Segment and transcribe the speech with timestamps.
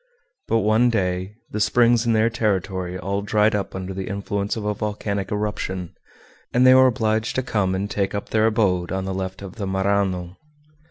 [0.47, 4.65] But one day the springs in their territory all dried up under the influence of
[4.65, 5.93] a volcanic eruption,
[6.51, 9.57] and they were obliged to come and take up their abode on the left of
[9.57, 10.37] the Marânon.